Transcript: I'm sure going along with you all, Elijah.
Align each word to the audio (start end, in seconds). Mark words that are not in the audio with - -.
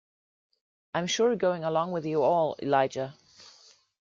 I'm 0.95 1.05
sure 1.05 1.35
going 1.35 1.63
along 1.63 1.91
with 1.91 2.07
you 2.07 2.23
all, 2.23 2.55
Elijah. 2.59 3.13